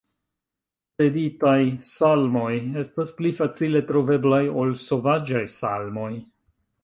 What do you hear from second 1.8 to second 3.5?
salmoj estas pli